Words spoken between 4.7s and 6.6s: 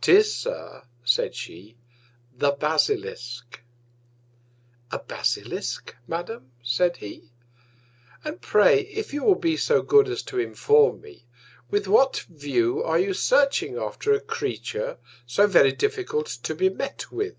A Basilisk, Madam,